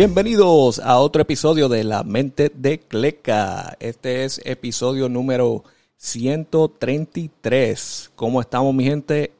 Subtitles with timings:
[0.00, 3.76] Bienvenidos a otro episodio de La Mente de Cleca.
[3.80, 5.62] Este es episodio número
[5.98, 8.12] 133.
[8.16, 9.30] ¿Cómo estamos, mi gente?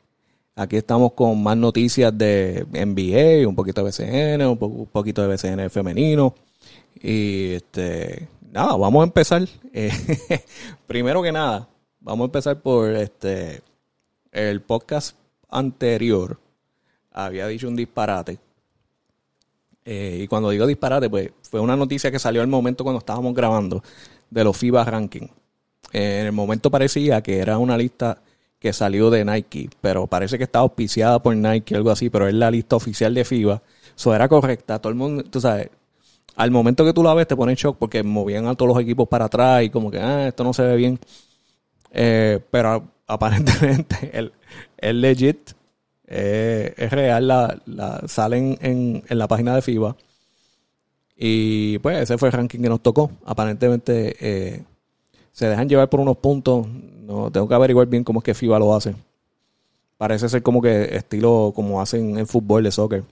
[0.55, 5.71] Aquí estamos con más noticias de NBA, un poquito de BCN, un, poquito de BCN
[5.71, 6.35] femenino.
[6.95, 9.49] Y este, nada, vamos a empezar.
[10.87, 11.71] Primero que nada,
[12.01, 13.63] vamos a empezar por este
[14.31, 15.17] el podcast
[15.49, 16.39] anterior.
[17.13, 18.39] Había dicho un disparate
[19.85, 23.35] eh, y cuando digo disparate, pues fue una noticia que salió al momento cuando estábamos
[23.35, 23.83] grabando
[24.31, 25.27] de los FIBA Ranking.
[25.93, 28.23] Eh, en el momento parecía que era una lista
[28.59, 32.35] que salió de Nike, pero parece que estaba auspiciada por Nike, algo así, pero es
[32.35, 33.63] la lista oficial de FIBA.
[33.97, 34.79] Eso era correcta.
[34.79, 35.71] Todo el mundo, tú sabes,
[36.37, 39.09] al momento que tú la ves te pone shock porque movían a todos los equipos
[39.09, 40.99] para atrás y como que, ah, esto no se ve bien.
[41.93, 44.33] Eh, pero aparentemente el,
[44.79, 45.53] el legit
[46.13, 49.97] eh, es real, la, salen en, la página de FIBA.
[51.17, 53.13] Y pues ese fue el ranking que nos tocó.
[53.25, 54.65] Aparentemente eh,
[55.33, 56.67] se dejan llevar por unos puntos.
[56.67, 58.95] No tengo que averiguar bien cómo es que FIBA lo hace.
[59.97, 63.05] Parece ser como que estilo como hacen en fútbol de soccer.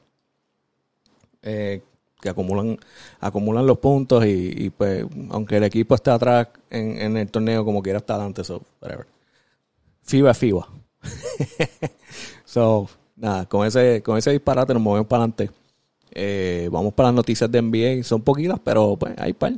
[1.42, 1.82] Eh,
[2.20, 2.76] que acumulan,
[3.20, 7.80] acumulan los puntos y, pues aunque el equipo esté atrás en, en el torneo como
[7.80, 9.06] quiera estar adelante, so, whatever.
[10.02, 10.68] FIBA FIBA.
[12.48, 15.50] So, nada, con ese, con ese disparate nos movemos para adelante.
[16.12, 18.02] Eh, vamos para las noticias de NBA.
[18.04, 19.52] Son poquitas, pero pues hay par.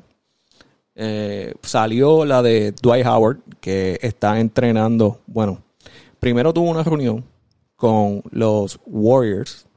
[0.96, 5.20] Eh, salió la de Dwight Howard, que está entrenando.
[5.28, 5.62] Bueno,
[6.18, 7.24] primero tuvo una reunión
[7.76, 9.68] con los Warriors.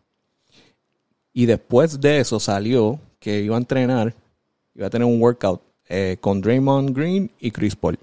[1.34, 4.16] Y después de eso salió que iba a entrenar,
[4.74, 8.00] iba a tener un workout eh, con Draymond Green y Chris Paul.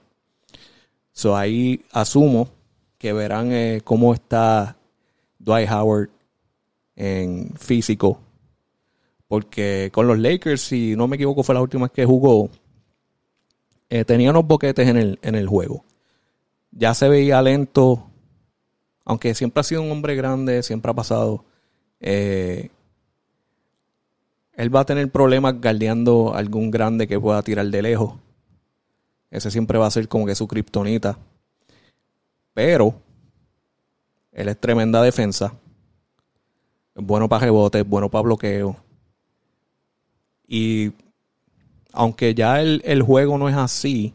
[1.10, 2.48] So ahí asumo
[2.96, 3.50] que verán
[3.82, 4.76] cómo está
[5.40, 6.10] Dwight Howard
[6.96, 8.20] en físico.
[9.26, 12.50] Porque con los Lakers, si no me equivoco, fue la última vez que jugó,
[13.88, 15.84] eh, tenía unos boquetes en el, en el juego.
[16.72, 18.06] Ya se veía lento,
[19.04, 21.44] aunque siempre ha sido un hombre grande, siempre ha pasado.
[22.00, 22.70] Eh,
[24.54, 28.14] él va a tener problemas guardiando algún grande que pueda tirar de lejos.
[29.30, 31.18] Ese siempre va a ser como que su kriptonita.
[32.52, 32.94] Pero
[34.40, 35.54] él es tremenda defensa.
[36.94, 38.76] Es bueno para rebote, es bueno para bloqueo.
[40.46, 40.92] Y
[41.92, 44.14] aunque ya el, juego no es así,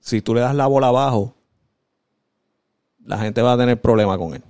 [0.00, 1.34] si tú le das la bola abajo,
[3.04, 4.42] la gente va a tener problema con él.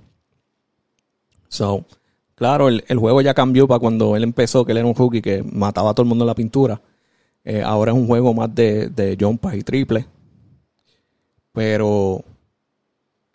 [1.49, 1.85] So,
[2.35, 5.43] claro, el, juego ya cambió para cuando él empezó, que él era un rookie que
[5.43, 6.81] mataba a todo el mundo en la pintura.
[7.43, 10.05] Eh, ahora es un juego más de, de jumpas y triple.
[11.53, 12.23] Pero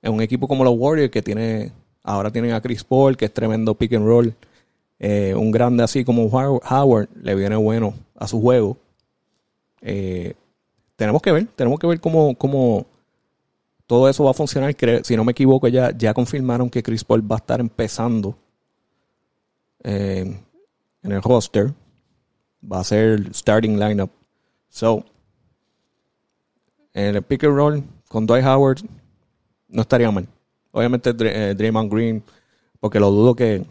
[0.03, 3.33] en un equipo como los Warriors que tiene, ahora tienen a Chris Paul, que es
[3.33, 4.35] tremendo pick and roll.
[4.99, 8.77] Eh, un grande así como Howard le viene bueno a su juego.
[9.81, 10.35] Eh,
[10.97, 12.87] tenemos que ver, tenemos que ver cómo, cómo
[13.87, 14.75] todo eso va a funcionar.
[15.05, 18.37] Si no me equivoco, ya, ya confirmaron que Chris Paul va a estar empezando
[19.83, 20.41] eh,
[21.03, 21.73] en el roster.
[22.65, 24.11] Va a ser starting lineup.
[24.69, 25.05] So,
[26.95, 28.79] en el pick and roll con Dwight Howard,
[29.73, 30.29] no estaría mal.
[30.71, 32.23] Obviamente eh, Draymond Green,
[32.79, 33.65] porque lo dudo que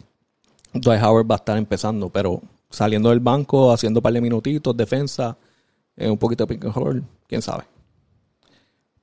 [0.73, 4.75] Dwight Howard va a estar empezando, pero saliendo del banco, haciendo un par de minutitos,
[4.75, 5.37] defensa,
[5.95, 7.63] eh, un poquito de pick and roll, quién sabe.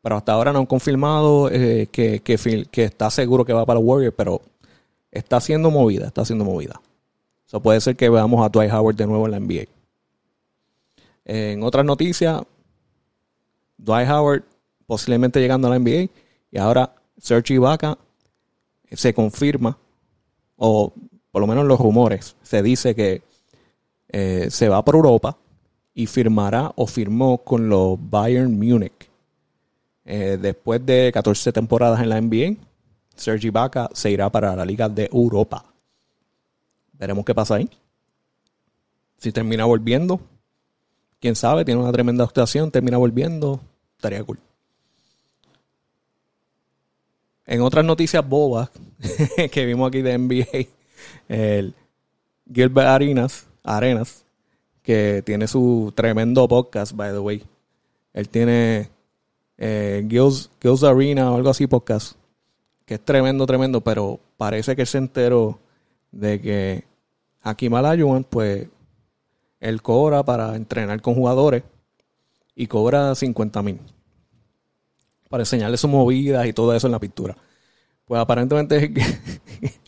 [0.00, 3.88] Pero hasta ahora no han confirmado eh, que, que, está seguro que va para los
[3.88, 4.41] Warriors, pero
[5.10, 6.81] está siendo movida, está siendo movida.
[7.47, 9.64] Eso puede ser que veamos a Dwight Howard de nuevo en la NBA.
[11.25, 12.42] En otras noticias,
[13.76, 14.44] Dwight Howard
[14.87, 16.08] posiblemente llegando a la NBA
[16.50, 17.98] y ahora Serge Ibaka
[18.91, 19.78] se confirma,
[20.56, 20.92] o
[21.31, 23.22] por lo menos los rumores, se dice que
[24.08, 25.37] eh, se va por Europa
[25.94, 29.11] y firmará o firmó con los Bayern Múnich.
[30.05, 32.56] Eh, después de 14 temporadas en la NBA,
[33.14, 35.64] Serge Ibaka se irá para la Liga de Europa.
[36.93, 37.69] Veremos qué pasa ahí.
[39.19, 40.20] Si termina volviendo,
[41.20, 43.61] quién sabe, tiene una tremenda actuación, termina volviendo,
[43.96, 44.38] estaría cool.
[47.48, 48.68] En otras noticias bobas
[49.52, 50.68] que vimos aquí de NBA,
[51.28, 51.74] el
[52.52, 54.26] Gilbert Arenas, Arenas,
[54.82, 57.42] que tiene su tremendo podcast, by the way.
[58.12, 58.90] Él tiene
[59.56, 60.06] eh,
[60.82, 62.16] Arena o algo así podcast,
[62.84, 65.58] que es tremendo, tremendo, pero parece que él se enteró
[66.12, 66.84] de que
[67.40, 68.68] aquí Malajuan, pues,
[69.60, 71.62] él cobra para entrenar con jugadores
[72.54, 73.80] y cobra 50 mil
[75.28, 77.36] para enseñarle sus movidas y todo eso en la pintura.
[78.04, 78.92] Pues aparentemente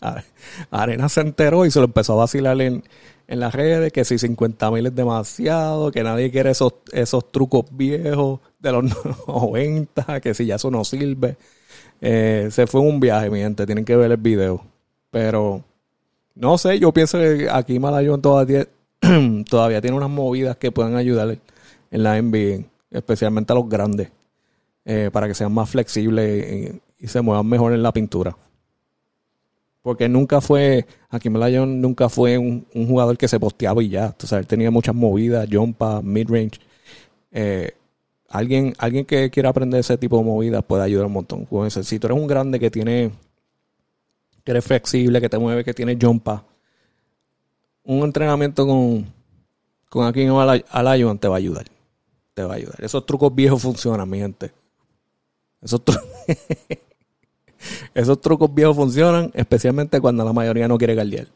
[0.71, 2.83] Arena se enteró y se lo empezó a vacilar en,
[3.27, 7.65] en las redes que si 50 mil es demasiado, que nadie quiere esos, esos trucos
[7.71, 8.83] viejos de los
[9.27, 11.37] 90, que si ya eso no sirve.
[12.01, 14.63] Eh, se fue un viaje, mi gente, tienen que ver el video.
[15.09, 15.63] Pero
[16.35, 18.67] no sé, yo pienso que aquí Malayon todavía,
[19.49, 21.39] todavía tiene unas movidas que puedan ayudarle
[21.89, 24.09] en la NBA, especialmente a los grandes,
[24.85, 28.37] eh, para que sean más flexibles y, se muevan mejor en la pintura.
[29.81, 34.15] Porque nunca fue, aquí Malayon nunca fue un, jugador que se posteaba y ya.
[34.21, 36.59] O sea, él tenía muchas movidas, jumpa, mid-range.
[37.31, 37.71] Eh,
[38.29, 41.47] alguien, alguien que quiera aprender ese tipo de movidas puede ayudar un montón.
[41.69, 43.11] Si tú eres un grande que tiene,
[44.43, 46.45] que eres flexible, que te mueve, que tiene jumpa,
[47.83, 49.07] un entrenamiento con,
[49.89, 50.33] con aquí en
[50.69, 51.65] Alayon te va a ayudar.
[52.35, 52.83] Te va a ayudar.
[52.83, 54.60] Esos trucos viejos funcionan, mi gente.
[55.61, 55.81] Esos,
[57.93, 61.27] Esos trucos viejos funcionan, especialmente cuando la mayoría no quiere guardiar.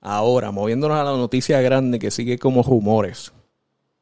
[0.00, 3.32] Ahora, moviéndonos a la noticia grande que sigue como rumores.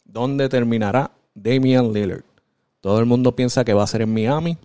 [0.05, 2.25] ¿Dónde terminará Damian Lillard?
[2.81, 4.59] Todo el mundo piensa que va a ser en Miami,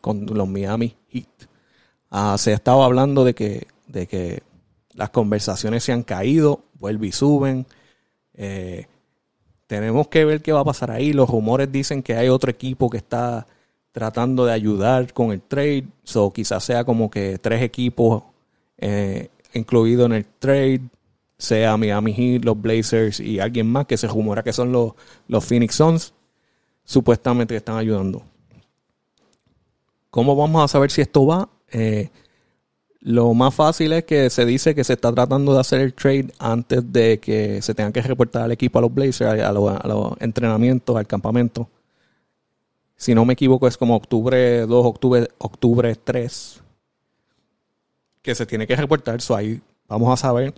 [0.00, 1.28] con los Miami Heat.
[2.10, 4.42] Ah, se ha estado hablando de que, de que
[4.94, 7.66] las conversaciones se han caído, vuelven y suben.
[8.34, 8.88] Eh,
[9.70, 11.12] tenemos que ver qué va a pasar ahí.
[11.12, 13.46] Los rumores dicen que hay otro equipo que está
[13.92, 15.86] tratando de ayudar con el trade.
[16.02, 18.24] So, quizás sea como que tres equipos
[18.78, 20.80] eh, incluidos en el trade,
[21.38, 24.94] sea Miami Heat, los Blazers y alguien más que se rumora que son los,
[25.28, 26.14] los Phoenix Suns,
[26.82, 28.24] supuestamente están ayudando.
[30.10, 31.48] ¿Cómo vamos a saber si esto va?
[31.70, 32.10] Eh,
[33.00, 36.32] lo más fácil es que se dice que se está tratando de hacer el trade
[36.38, 39.88] antes de que se tenga que reportar al equipo a los Blazers, a los, a
[39.88, 41.68] los entrenamientos, al campamento
[43.00, 46.60] si no me equivoco, es como octubre 2, octubre, octubre 3,
[48.20, 49.16] que se tiene que reportar.
[49.16, 49.58] Eso ahí
[49.88, 50.52] vamos a saber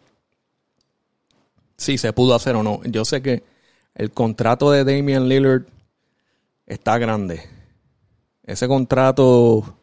[1.77, 2.81] si se pudo hacer o no.
[2.83, 3.45] Yo sé que
[3.95, 5.67] el contrato de Damian Lillard
[6.67, 7.49] está grande.
[8.43, 9.79] Ese contrato,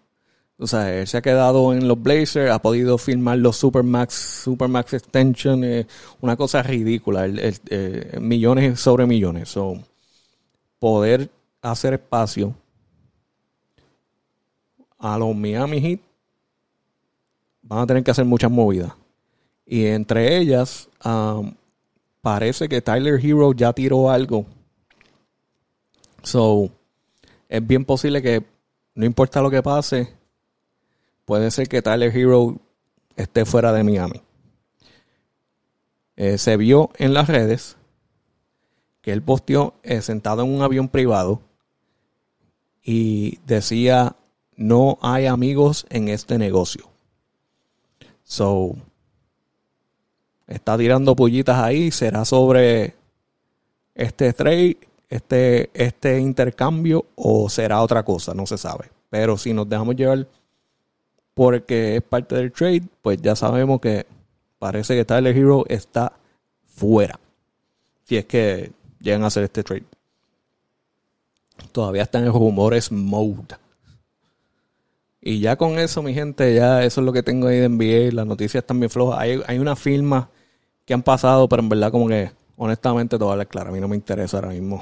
[0.61, 4.13] o sea, él se ha quedado en los Blazers, ha podido firmar los Supermax,
[4.43, 5.87] Supermax Extension, eh,
[6.19, 9.47] una cosa ridícula, eh, millones sobre millones.
[9.47, 9.81] So,
[10.77, 11.29] poder
[11.61, 12.53] hacer espacio
[14.97, 15.99] a los Miami Heat,
[17.61, 18.91] van a tener que hacer muchas movidas.
[19.65, 21.53] Y entre ellas, um,
[22.21, 24.45] parece que Tyler Hero ya tiró algo.
[26.21, 26.69] So,
[27.47, 28.43] es bien posible que,
[28.95, 30.18] no importa lo que pase,
[31.29, 32.59] puede ser que Tyler Hero
[33.15, 34.19] esté fuera de Miami.
[36.15, 37.77] Eh, se vio en las redes
[39.01, 41.43] que él posteó eh, sentado en un avión privado
[42.83, 44.15] y decía,
[44.55, 46.89] no hay amigos en este negocio.
[48.23, 48.75] So,
[50.47, 52.95] está tirando pullitas ahí, será sobre
[53.93, 54.79] este trade,
[55.09, 58.89] este, este intercambio o será otra cosa, no se sabe.
[59.11, 60.27] Pero si nos dejamos llevar
[61.33, 64.05] porque es parte del trade, pues ya sabemos que
[64.57, 66.13] parece que Tyler Hero está
[66.65, 67.19] fuera.
[68.03, 69.85] Si es que llegan a hacer este trade.
[71.71, 73.55] Todavía están en rumores mode.
[75.21, 78.13] Y ya con eso, mi gente, ya eso es lo que tengo ahí de NBA.
[78.13, 79.19] Las noticias están bien flojas.
[79.19, 80.29] Hay, hay una firma
[80.85, 83.69] que han pasado, pero en verdad como que, honestamente, todo vale claro.
[83.69, 84.79] A mí no me interesa ahora mismo.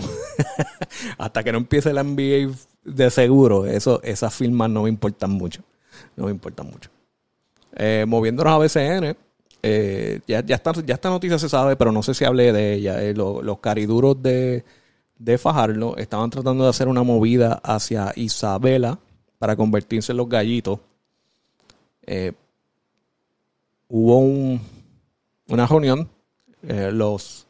[1.17, 5.61] Hasta que no empiece la NBA de seguro, eso, esas firmas no me importan mucho.
[6.15, 6.89] No me importan mucho.
[7.75, 9.15] Eh, moviéndonos a BCN,
[9.61, 13.03] eh, ya, ya, ya esta noticia se sabe, pero no sé si hablé de ella.
[13.03, 14.63] Eh, los cariduros de
[15.19, 18.99] de Fajardo estaban tratando de hacer una movida hacia Isabela
[19.39, 20.79] para convertirse en los gallitos.
[23.89, 24.61] Hubo un,
[25.47, 26.07] una reunión,
[26.61, 27.47] los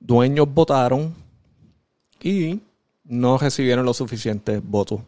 [0.00, 1.14] dueños votaron
[2.22, 2.60] y
[3.04, 5.00] no recibieron los suficientes votos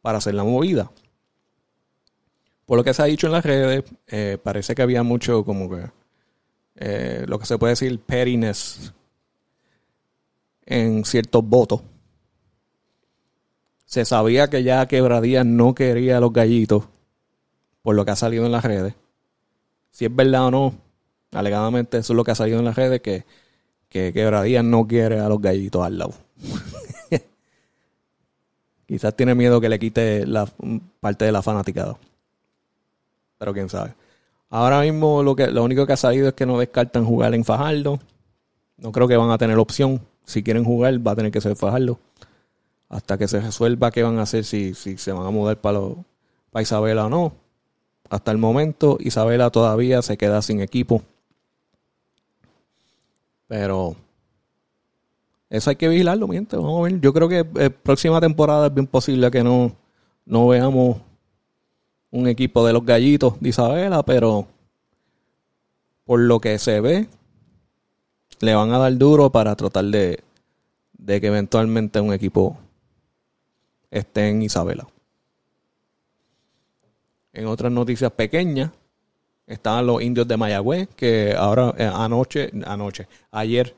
[0.00, 0.90] para hacer la movida.
[2.66, 5.68] Por lo que se ha dicho en las redes, eh, parece que había mucho como
[5.68, 5.90] que
[7.26, 8.92] lo que se puede decir pettiness
[10.66, 11.82] en ciertos votos.
[13.84, 16.84] Se sabía que ya Quebradía no quería a los gallitos,
[17.82, 18.94] por lo que ha salido en las redes.
[19.90, 20.74] Si es verdad o no,
[21.32, 23.24] alegadamente eso es lo que ha salido en las redes, que,
[23.90, 26.14] que Quebradía no quiere a los gallitos al lado.
[28.86, 30.48] Quizás tiene miedo que le quite la
[31.00, 31.98] parte de la fanaticada.
[33.42, 33.92] Pero quién sabe.
[34.50, 37.44] Ahora mismo lo, que, lo único que ha salido es que no descartan jugar en
[37.44, 37.98] Fajardo.
[38.76, 41.56] No creo que van a tener opción si quieren jugar, va a tener que ser
[41.56, 41.98] Fajardo.
[42.88, 45.80] Hasta que se resuelva qué van a hacer, si, si se van a mudar para,
[46.52, 47.32] para Isabela o no.
[48.10, 51.02] hasta el momento Isabela todavía se queda sin equipo.
[53.48, 53.96] Pero
[55.50, 56.56] eso hay que vigilarlo, miente.
[56.56, 57.00] Vamos a ver.
[57.00, 59.72] Yo creo que eh, próxima temporada es bien posible que no,
[60.26, 60.98] no veamos
[62.12, 64.46] un equipo de los gallitos de Isabela, pero
[66.04, 67.08] por lo que se ve,
[68.40, 70.22] le van a dar duro para tratar de,
[70.92, 72.58] de que eventualmente un equipo
[73.90, 74.86] esté en Isabela.
[77.32, 78.70] En otras noticias pequeñas,
[79.46, 83.74] estaban los indios de Mayagüez, que ahora, eh, anoche, anoche, ayer,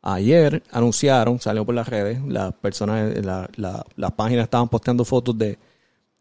[0.00, 3.48] ayer anunciaron, salió por las redes, las personas, la,
[3.96, 5.58] las páginas estaban posteando fotos de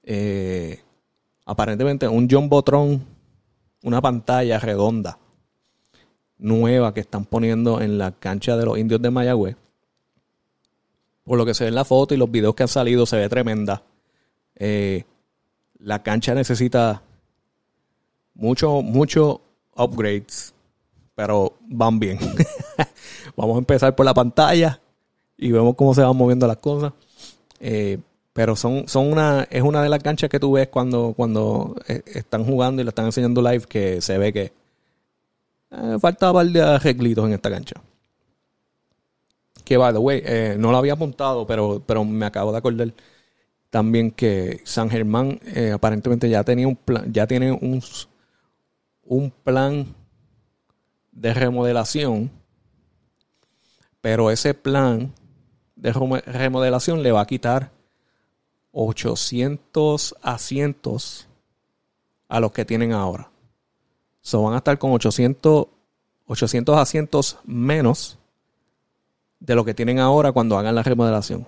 [0.03, 0.81] eh,
[1.45, 3.05] aparentemente un John Botron,
[3.83, 5.17] una pantalla redonda
[6.37, 9.55] nueva que están poniendo en la cancha de los indios de Mayagüez.
[11.23, 13.17] Por lo que se ve en la foto y los videos que han salido, se
[13.17, 13.81] ve tremenda.
[14.55, 15.05] Eh,
[15.79, 17.01] la cancha necesita
[18.33, 19.41] mucho, mucho
[19.75, 20.53] upgrades,
[21.15, 22.19] pero van bien.
[23.37, 24.81] Vamos a empezar por la pantalla
[25.37, 26.93] y vemos cómo se van moviendo las cosas.
[27.59, 27.99] Eh,
[28.33, 32.01] pero son, son una, es una de las canchas que tú ves cuando, cuando eh,
[32.07, 34.51] están jugando y la están enseñando live que se ve que
[35.71, 37.75] eh, falta un de arreglitos en esta cancha.
[39.63, 42.93] Que by the way, eh, no lo había apuntado, pero, pero me acabo de acordar
[43.69, 47.81] también que San Germán eh, aparentemente ya tenía un plan, ya tiene un,
[49.05, 49.87] un plan
[51.11, 52.29] de remodelación,
[54.01, 55.11] pero ese plan
[55.75, 57.71] de remodelación le va a quitar
[58.73, 61.27] 800 asientos
[62.27, 63.29] a los que tienen ahora.
[64.21, 65.67] So van a estar con 800,
[66.27, 68.17] 800 asientos menos
[69.39, 71.45] de lo que tienen ahora cuando hagan la remodelación.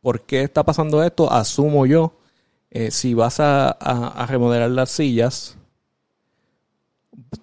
[0.00, 1.30] ¿Por qué está pasando esto?
[1.30, 2.12] Asumo yo,
[2.70, 5.56] eh, si vas a, remodelar las sillas,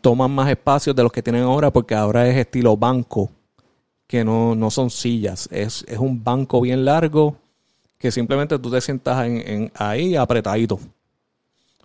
[0.02, 3.32] toman más espacio de los que tienen ahora porque ahora es estilo banco,
[4.10, 7.38] que no, son sillas, es, es, un banco bien largo
[8.00, 10.80] que simplemente tú te sientas en, ahí apretadito.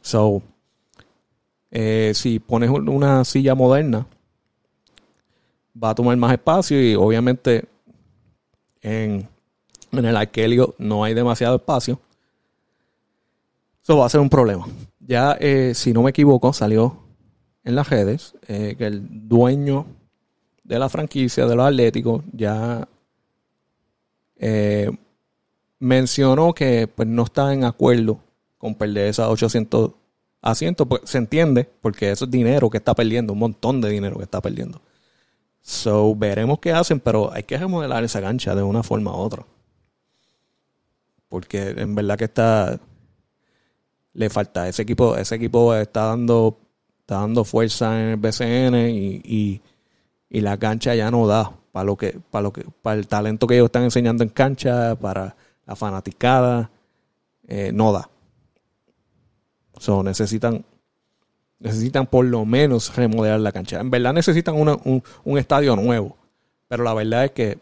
[0.00, 0.40] So,
[1.70, 4.06] eh, si pones una silla moderna,
[5.80, 7.66] va a tomar más espacio y obviamente
[8.80, 9.28] en,
[9.92, 12.00] el Arkelio no hay demasiado espacio.
[13.82, 14.66] Eso va a ser un problema.
[14.98, 17.02] Ya, eh, si no me equivoco, salió
[17.64, 19.84] en las redes eh, que el dueño
[20.64, 22.88] de la franquicia de los Atléticos ya
[25.78, 28.18] mencionó que pues, no está en acuerdo
[28.58, 29.92] con perder esas 800
[30.40, 34.16] asientos, pues se entiende, porque eso es dinero que está perdiendo, un montón de dinero
[34.16, 34.80] que está perdiendo.
[35.60, 39.46] So, veremos qué hacen, pero hay que remodelar esa cancha de una forma u otra.
[41.28, 42.78] Porque en verdad que está.
[44.12, 44.68] Le falta.
[44.68, 46.60] Ese equipo, ese equipo está dando.
[47.00, 49.62] Está dando fuerza en el BCN y,
[50.40, 53.54] la cancha ya no da para lo que, para lo que, para el talento que
[53.54, 55.36] ellos están enseñando en cancha, para
[55.66, 56.70] la fanaticada,
[57.48, 58.08] eh, no da.
[59.78, 60.64] So, necesitan,
[61.58, 63.80] necesitan por lo menos remodelar la cancha.
[63.80, 66.16] En verdad necesitan un, estadio nuevo.
[66.68, 67.58] Pero la verdad es que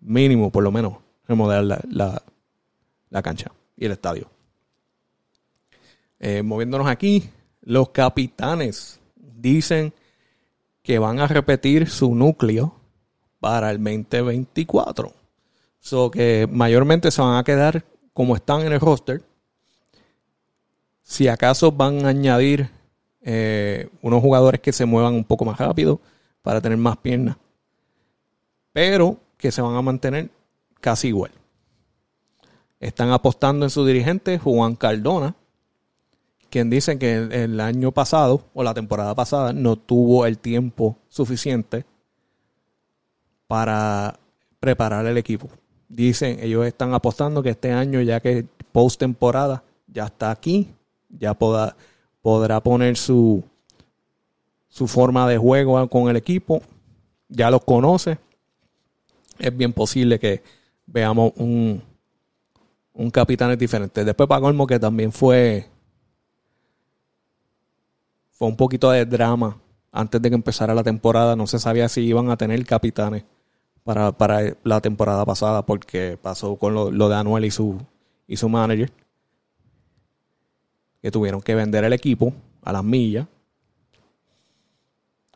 [0.00, 0.94] mínimo, por lo menos,
[1.26, 4.28] remodelar la, cancha y el estadio.
[6.18, 9.92] Eh, moviéndonos aquí, los capitanes dicen
[10.86, 12.72] que van a repetir su núcleo
[13.40, 15.12] para el 2024.
[15.80, 19.20] So que mayormente se van a quedar como están en el roster
[21.02, 22.70] si acaso van a añadir
[23.20, 26.00] eh, unos jugadores que se muevan un poco más rápido
[26.40, 27.36] para tener más piernas.
[28.72, 30.30] Pero que se van a mantener
[30.80, 31.32] casi igual.
[32.78, 35.34] Están apostando en su dirigente Juan Cardona,
[36.56, 41.84] quien dice que el, año pasado o la temporada pasada no tuvo el tiempo suficiente
[43.46, 44.18] para
[44.58, 45.50] preparar el equipo.
[45.86, 50.72] Dicen, ellos están apostando que este año, ya que post temporada ya está aquí,
[51.10, 53.44] ya podrá poner su,
[54.66, 56.62] su forma de juego con el equipo,
[57.28, 58.16] ya los conoce.
[59.38, 60.42] Es bien posible que
[60.86, 61.82] veamos un,
[62.94, 64.06] un capitán diferente.
[64.06, 65.75] Después para que también fue
[68.38, 69.58] fue un poquito de drama
[69.92, 71.36] antes de que empezara la temporada.
[71.36, 73.24] No se sabía si iban a tener capitanes
[73.84, 77.80] para, la temporada pasada porque pasó con lo, lo de Anuel y su,
[78.26, 78.92] y su manager
[81.00, 83.26] que tuvieron que vender el equipo a las millas.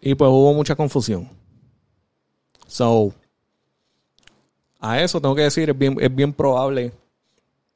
[0.00, 1.28] Y pues hubo mucha confusión.
[2.66, 3.12] So,
[4.78, 6.92] a eso tengo que decir, es bien, es bien probable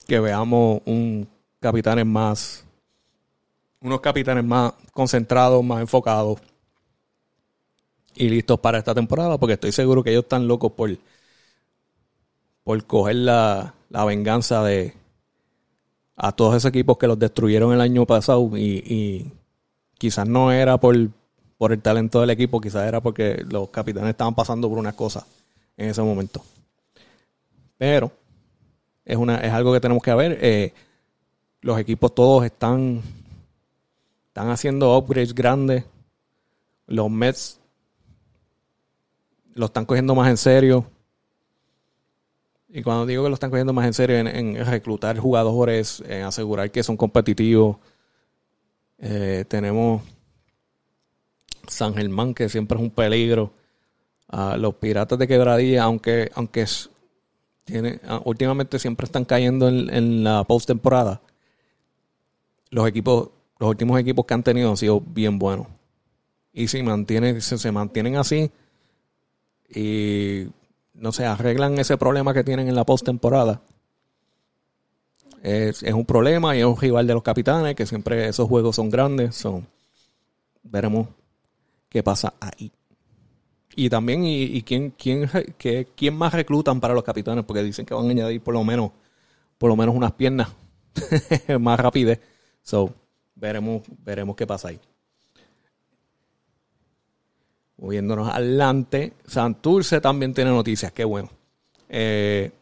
[0.07, 1.28] que veamos un
[1.61, 2.64] capitán más
[3.85, 6.41] unos capitanes más concentrados, más enfocados
[8.17, 10.91] y listos para esta temporada, porque estoy seguro que ellos están locos por,
[12.64, 14.95] por coger la, la venganza de
[16.17, 19.33] a todos esos equipos que los destruyeron el año pasado y, y
[19.99, 20.97] quizás no era por,
[21.59, 25.25] por el talento del equipo, quizás era porque los capitanes estaban pasando por unas cosas
[25.76, 26.43] en ese momento.
[27.76, 28.12] Pero
[29.05, 30.38] es, una, es algo que tenemos que ver.
[30.41, 30.73] Eh,
[31.61, 33.03] los equipos todos están,
[34.35, 35.85] están haciendo upgrades grandes.
[36.88, 37.61] Los Mets
[39.55, 40.91] lo están cogiendo más en serio.
[42.69, 46.73] Y cuando digo que lo están cogiendo más en serio, en, reclutar jugadores, en asegurar
[46.73, 47.76] que son competitivos.
[48.99, 50.03] Eh, tenemos
[51.69, 53.53] San Germán, que siempre es un peligro.
[54.26, 56.67] a los Piratas de Quebradilla, aunque, aunque
[57.62, 61.23] tiene, ah, últimamente siempre están cayendo en, la postemporada.
[62.71, 63.29] Los equipos,
[63.64, 65.66] los últimos equipos que han tenido han sido bien buenos.
[66.52, 68.50] Y si mantienen, se mantienen así,
[69.68, 70.47] y
[70.92, 73.62] no sé, arreglan ese problema que tienen en la postemporada.
[75.42, 78.76] Es, es un problema y es un rival de los capitanes, que siempre esos juegos
[78.76, 79.35] son grandes.
[79.35, 79.66] Son,
[80.62, 81.09] veremos
[81.88, 82.71] qué pasa ahí.
[83.76, 85.28] Y también, y, quién, quién,
[85.97, 88.92] quién más reclutan para los capitanes, porque dicen que van a añadir por lo menos,
[89.59, 90.49] por lo menos unas piernas
[91.61, 92.21] más rápidas.
[92.62, 92.94] So,
[93.35, 94.81] veremos, veremos qué pasa ahí.
[97.76, 101.31] Moviéndonos adelante, Santurce también tiene noticias, qué bueno.
[101.88, 102.53] Eh,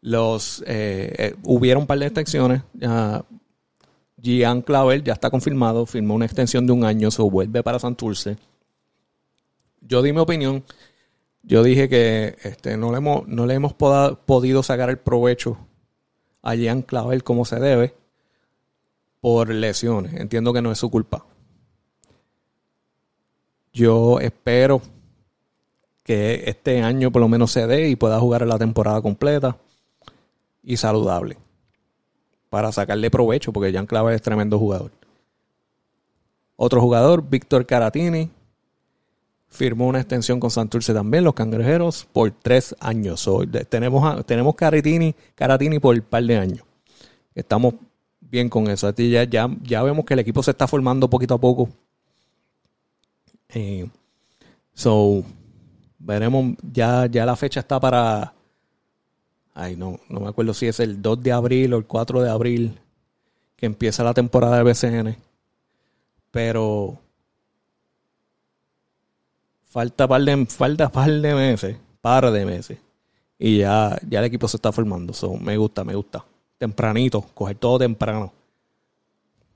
[0.00, 2.62] los eh, eh, hubieron un par de extensiones.
[4.22, 8.38] Gian Clavel ya está confirmado, firmó una extensión de un año, se vuelve para Santurce.
[9.80, 10.64] Yo di mi opinión.
[11.42, 15.58] Yo dije que este, no le hemos, no le hemos podido sacar el provecho
[16.40, 17.94] a Gian Clavel como se debe
[19.24, 20.12] por lesiones.
[20.12, 21.24] Entiendo que no es su culpa.
[23.72, 24.82] Yo espero
[26.02, 29.56] que este año por lo menos se dé y pueda jugar la temporada completa
[30.62, 31.38] y saludable
[32.50, 34.90] para sacarle provecho porque Jan Clavel es tremendo jugador.
[36.56, 38.28] Otro jugador, Víctor Caratini,
[39.48, 43.26] firmó una extensión con Santurce también, los cangrejeros, por tres años.
[43.70, 46.66] tenemos, tenemos Caratini, Caratini por un par de años.
[47.34, 47.72] Estamos
[48.34, 48.92] bien con eso.
[48.94, 51.68] Ya, ya, ya vemos que el equipo se está formando poquito a poco
[53.54, 53.88] eh,
[54.74, 55.22] so,
[55.98, 58.34] veremos, ya, ya la fecha está para,
[59.54, 62.30] ay, no, no me acuerdo si es el 2 de abril o el 4 de
[62.30, 62.80] abril
[63.56, 65.16] que empieza la temporada de BCN.
[66.32, 66.98] Pero
[69.66, 72.78] falta par de, falta par de meses, par de meses.
[73.38, 75.12] Y ya, ya el equipo se está formando.
[75.12, 76.24] So, me gusta, me gusta.
[76.58, 78.32] Tempranito, coger todo temprano.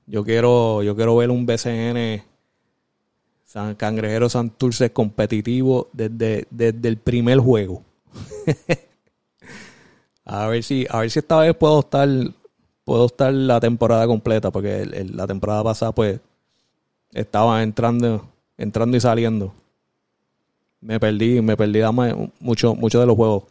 [0.05, 2.23] Yo quiero, yo quiero ver un BCN
[3.49, 7.83] San Cangrejero Santurce competitivo desde, desde el primer juego.
[10.25, 12.07] a ver si, a ver si esta vez puedo estar,
[12.83, 16.19] puedo estar la temporada completa, porque la temporada pasada, pues,
[17.11, 19.51] estaba entrando, entrando y saliendo.
[20.79, 21.81] Me perdí, me perdí
[22.39, 23.45] mucho, mucho de los juegos.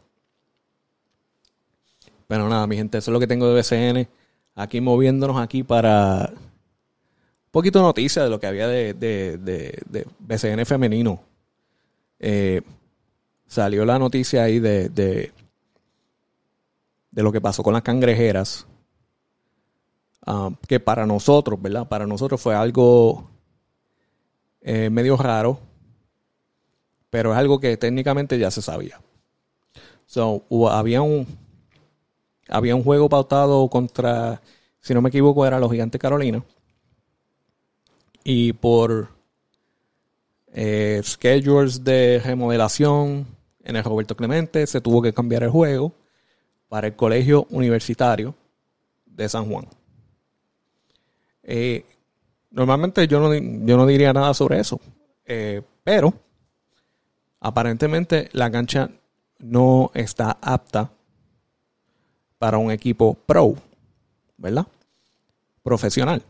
[2.29, 4.09] Pero nada, mi gente, eso es lo que tengo de BCN.
[4.55, 6.31] Aquí moviéndonos aquí para
[7.51, 11.21] poquito de noticia de lo que había de, de, BCN femenino.
[12.21, 12.61] Eh,
[13.47, 15.33] salió la noticia ahí de, de,
[17.13, 18.67] lo que pasó con las cangrejeras.
[20.27, 21.89] Ah, que para nosotros, ¿verdad?
[21.89, 23.29] Para nosotros fue algo
[24.61, 25.59] eh, medio raro.
[27.09, 29.01] Pero es algo que técnicamente ya se sabía.
[30.05, 31.27] So, había un
[32.49, 34.41] había un juego pautado contra,
[34.81, 36.43] si no me equivoco, era los Gigantes Carolina
[38.31, 39.09] y por
[40.53, 43.27] eh, schedules de remodelación
[43.63, 45.93] en el Roberto Clemente se tuvo que cambiar el juego
[46.69, 48.35] para el Colegio Universitario
[49.07, 49.67] de San Juan.
[51.43, 51.87] Eh,
[52.51, 54.79] normalmente yo no, yo no diría nada sobre eso,
[55.25, 56.13] eh, pero
[57.41, 58.91] aparentemente la cancha
[59.39, 60.91] no está apta
[62.39, 63.55] para un equipo pro,
[64.37, 64.67] ¿verdad?
[65.63, 66.23] Profesional.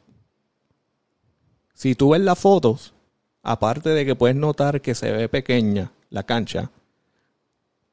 [1.75, 2.95] Si tú ves las fotos,
[3.43, 6.71] aparte de que puedes notar que se ve pequeña la cancha,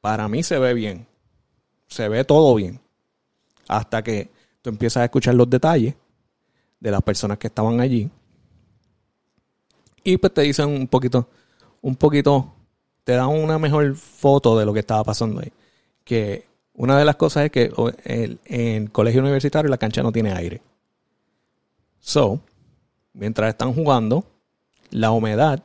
[0.00, 1.06] para mí se ve bien.
[1.86, 2.80] Se ve todo bien.
[3.68, 4.30] Hasta que
[4.62, 5.94] tú empiezas a escuchar los detalles
[6.80, 8.10] de las personas que estaban allí.
[10.02, 11.28] Y pues te dicen un poquito,
[11.80, 12.54] un poquito,
[13.04, 15.52] te dan una mejor foto de lo que estaba pasando ahí.
[16.04, 17.72] Que una de las cosas es que
[18.04, 20.60] en el colegio universitario la cancha no tiene aire.
[21.98, 22.40] So,
[23.12, 24.24] mientras están jugando,
[24.90, 25.62] la humedad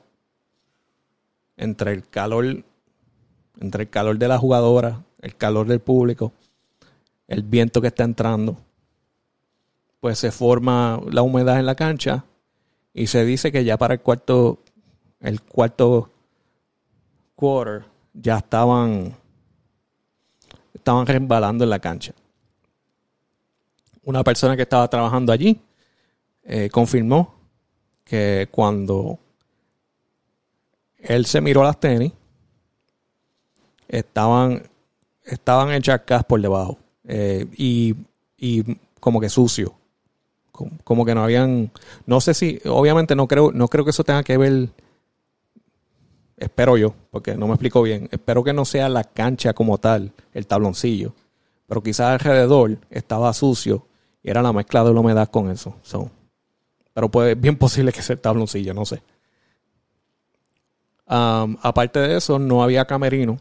[1.57, 2.63] entre el calor,
[3.59, 6.31] entre el calor de la jugadora, el calor del público,
[7.27, 8.57] el viento que está entrando,
[9.99, 12.25] pues se forma la humedad en la cancha
[12.93, 14.59] y se dice que ya para el cuarto,
[15.19, 16.09] el cuarto
[17.35, 19.15] quarter ya estaban,
[20.73, 22.13] estaban resbalando en la cancha.
[24.03, 25.61] Una persona que estaba trabajando allí
[26.43, 27.35] eh, confirmó
[28.03, 29.19] que cuando
[30.97, 32.11] él se miró las tenis,
[33.87, 34.63] estaban,
[35.23, 37.95] estaban hechas por debajo eh, y,
[38.37, 39.75] y como que sucio
[40.83, 41.71] como que no habían,
[42.05, 44.69] no sé si, obviamente no creo, no creo que eso tenga que ver,
[46.41, 50.11] espero yo, porque no me explico bien, espero que no sea la cancha como tal,
[50.33, 51.13] el tabloncillo,
[51.67, 53.85] pero quizás alrededor estaba sucio
[54.23, 55.75] y era la mezcla de la humedad con eso.
[56.93, 59.01] pero puede, bien posible que sea el tabloncillo, no sé.
[61.05, 63.37] aparte de eso, no había camerino.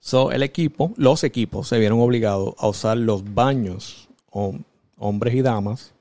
[0.00, 5.94] So, el equipo, los equipos se vieron obligados a usar los baños hombres y damas,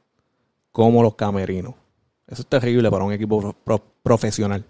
[0.72, 1.74] como los camerinos.
[2.28, 3.56] Eso es terrible para un equipo
[4.06, 4.64] profesional.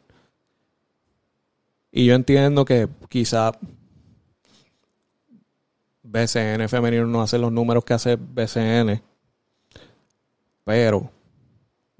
[1.91, 3.52] Y yo entiendo que quizá
[6.04, 9.02] BCN femenino no hace los números que hace BCN.
[10.63, 11.12] Pero,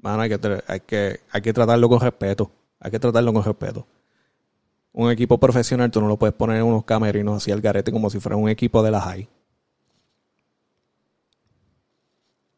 [0.02, 2.50] mano, hay que, hay, que, hay que tratarlo con respeto.
[2.80, 3.86] Hay que tratarlo con respeto.
[4.93, 8.10] Un equipo profesional, tú no lo puedes poner en unos camerinos así al garete como
[8.10, 9.28] si fuera un equipo de la high.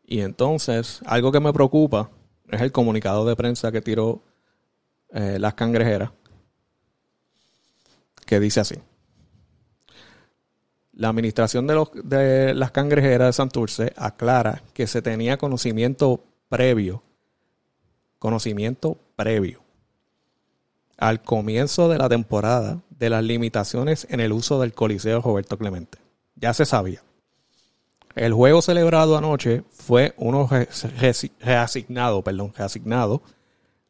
[0.05, 2.11] Y entonces, algo que me preocupa
[2.51, 4.21] es el comunicado de prensa que tiró
[5.13, 6.11] eh, las cangrejeras,
[8.25, 8.75] que dice así.
[10.93, 17.03] La administración de, los, de las cangrejeras de Santurce aclara que se tenía conocimiento previo,
[18.17, 19.67] conocimiento previo
[20.97, 25.99] al comienzo de la temporada de las limitaciones en el uso del Coliseo Roberto Clemente.
[26.35, 27.03] Ya se sabía.
[28.15, 30.49] El juego celebrado anoche fue uno
[31.39, 33.21] reasignado, perdón, reasignado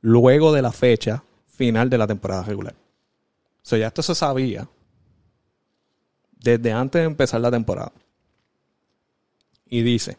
[0.07, 2.73] luego de la fecha final de la temporada regular.
[2.73, 4.65] O sea, ya esto se sabía
[6.31, 7.91] desde antes de empezar la temporada.
[9.65, 10.17] Y dice,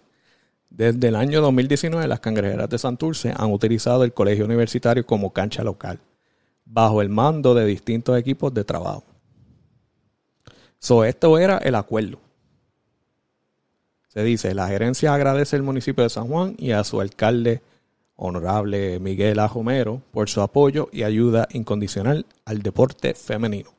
[0.69, 5.65] desde el año 2019 las cangrejeras de Santurce han utilizado el colegio universitario como cancha
[5.65, 5.99] local,
[6.67, 9.05] bajo el mando de distintos equipos de trabajo.
[10.79, 12.21] So, esto era el acuerdo.
[14.09, 17.63] Se dice, la gerencia agradece al municipio de San Juan y a su alcalde
[18.19, 23.71] honorable Miguel Ajomero por su apoyo y ayuda incondicional al deporte femenino.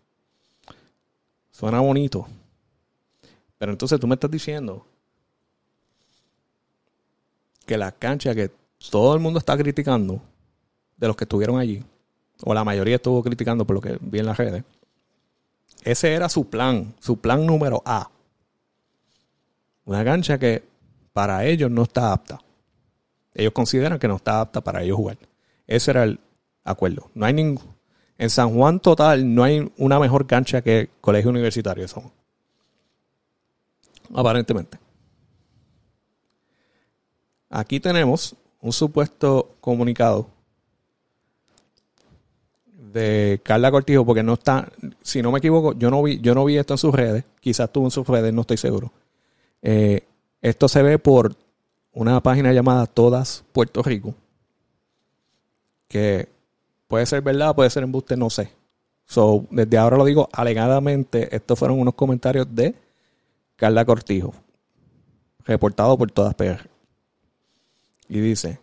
[1.51, 2.25] Suena bonito.
[3.57, 4.85] Pero entonces tú me estás diciendo
[7.65, 8.49] que la cancha que
[8.89, 10.21] todo el mundo está criticando,
[10.95, 11.83] de los que estuvieron allí,
[12.43, 14.63] o la mayoría estuvo criticando por lo que vi en las redes,
[15.83, 18.09] ese era su plan, su plan número A.
[19.83, 20.63] Una cancha que
[21.11, 22.39] para ellos no está apta.
[23.33, 25.17] Ellos consideran que no está apta para ellos jugar.
[25.67, 26.19] Ese era el
[26.63, 27.09] acuerdo.
[27.13, 27.63] No hay ningún.
[28.17, 32.11] En San Juan total no hay una mejor cancha que Colegio Universitario de.
[34.13, 34.77] Aparentemente.
[37.49, 40.27] Aquí tenemos un supuesto comunicado
[42.91, 46.45] de Carla Cortijo, porque no está, si no me equivoco, yo no vi, yo no
[46.45, 48.91] vi esto en sus redes, quizás estuvo en sus redes, no estoy seguro.
[49.61, 50.03] Eh,
[50.41, 51.35] esto se ve por
[51.93, 54.13] una página llamada Todas Puerto Rico,
[55.87, 56.29] que
[56.87, 58.51] puede ser verdad, puede ser embuste, no sé.
[59.05, 62.75] So, desde ahora lo digo alegadamente, estos fueron unos comentarios de
[63.55, 64.33] Carla Cortijo,
[65.45, 66.69] reportado por Todas PR.
[68.07, 68.59] Y dice,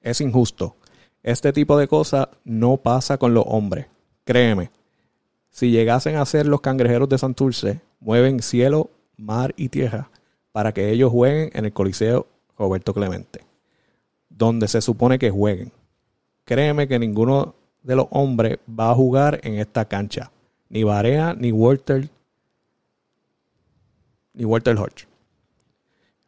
[0.00, 0.76] es injusto.
[1.22, 3.86] Este tipo de cosas no pasa con los hombres.
[4.24, 4.70] Créeme,
[5.50, 10.10] si llegasen a ser los cangrejeros de Santurce, mueven cielo, mar y tierra
[10.52, 12.26] para que ellos jueguen en el Coliseo
[12.58, 13.44] Roberto Clemente,
[14.28, 15.72] donde se supone que jueguen.
[16.44, 20.30] Créeme que ninguno de los hombres va a jugar en esta cancha.
[20.68, 22.08] Ni Barea, ni Walter,
[24.34, 25.06] ni Walter Hodge.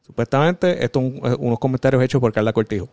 [0.03, 2.89] Supuestamente, estos son unos comentarios hechos por Carla Cortijo.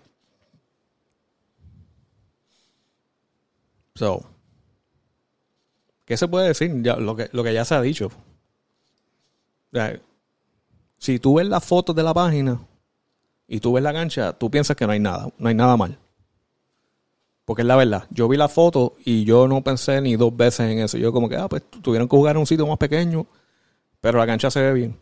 [3.95, 4.23] So,
[6.05, 6.71] ¿qué se puede decir?
[6.71, 8.09] lo, que, lo que ya se ha dicho
[10.97, 12.59] si tú ves las fotos de la página
[13.47, 15.97] y tú ves la cancha, tú piensas que no hay nada, no hay nada mal.
[17.45, 18.06] Porque es la verdad.
[18.12, 20.97] Yo vi la foto y yo no pensé ni dos veces en eso.
[20.97, 23.25] Yo como que, ah, pues tuvieron que jugar en un sitio más pequeño,
[23.99, 24.97] pero la cancha se ve bien.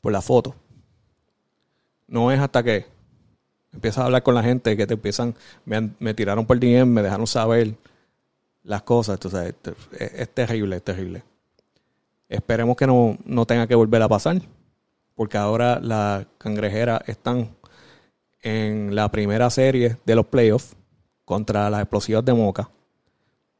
[0.00, 0.54] Por la foto.
[2.08, 2.86] No es hasta que
[3.72, 5.34] empiezas a hablar con la gente que te empiezan,
[5.64, 7.74] me, me tiraron por DM, me dejaron saber
[8.64, 9.14] las cosas.
[9.22, 9.54] Entonces,
[9.98, 11.22] es, es terrible, es terrible.
[12.28, 14.40] Esperemos que no, no tenga que volver a pasar,
[15.14, 17.56] porque ahora las cangrejeras están
[18.42, 20.76] en la primera serie de los playoffs
[21.24, 22.70] contra las explosivas de Moca.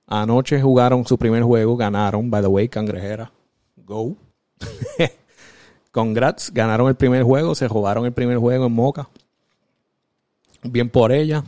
[0.07, 3.33] Anoche jugaron su primer juego, ganaron, by the way, cangrejera.
[3.77, 4.17] Go.
[5.93, 9.09] Congrats, ganaron el primer juego, se jugaron el primer juego en Moca.
[10.63, 11.45] Bien por ella.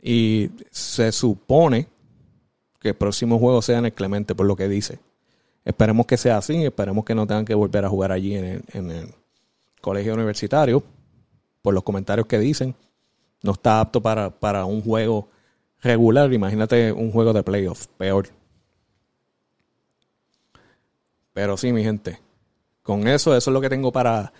[0.00, 1.88] Y se supone
[2.80, 5.00] que el próximo juego sea en el Clemente, por lo que dice.
[5.68, 9.14] Esperemos que sea así, esperemos que no tengan que volver a jugar allí en el,
[9.82, 10.82] colegio universitario,
[11.60, 12.74] por los comentarios que dicen.
[13.42, 15.28] No está apto para, para un juego
[15.82, 18.30] regular, imagínate un juego de playoff, peor.
[21.34, 22.18] Pero sí, mi gente,
[22.82, 24.32] con eso, eso es lo que tengo para,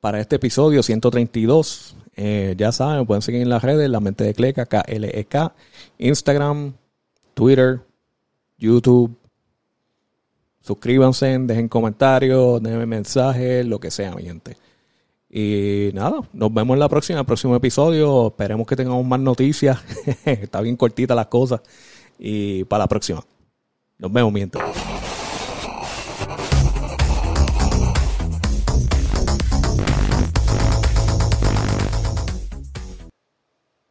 [0.00, 1.96] para este episodio 132.
[2.16, 5.54] Eh, ya saben, pueden seguir en las redes, La Mente de Cleca, K-L-E-K,
[5.98, 6.72] Instagram,
[7.34, 7.82] Twitter,
[8.56, 9.18] YouTube.
[10.66, 14.56] Suscríbanse, dejen comentarios, denme mensajes, lo que sea, mi gente.
[15.30, 18.26] Y nada, nos vemos en la próxima, el próximo episodio.
[18.26, 19.78] Esperemos que tengamos más noticias.
[20.24, 21.60] Está bien cortita las cosas.
[22.18, 23.24] Y para la próxima.
[23.98, 24.58] Nos vemos, mi gente.